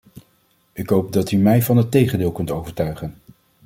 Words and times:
Ik 0.73 0.89
hoop 0.89 1.13
dat 1.13 1.31
u 1.31 1.37
mij 1.37 1.61
van 1.61 1.77
het 1.77 1.91
tegendeel 1.91 2.31
kan 2.31 2.49
overtuigen. 2.49 3.15